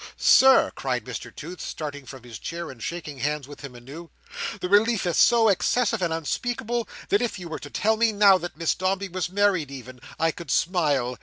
[0.17, 4.09] "Sir!" cried Mr Toots, starting from his chair and shaking hands with him anew,
[4.59, 8.39] "the relief is so excessive, and unspeakable, that if you were to tell me now
[8.39, 11.19] that Miss Dombey was married even, I could smile.